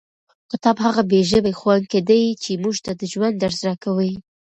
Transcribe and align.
کتاب 0.51 0.77
هغه 0.85 1.01
بې 1.09 1.19
ژبې 1.29 1.51
ښوونکی 1.59 1.99
دی 2.09 2.21
چې 2.43 2.51
موږ 2.63 2.75
ته 2.85 2.91
د 2.99 3.01
ژوند 3.11 3.35
درس 3.43 3.59
راکوي. 3.67 4.13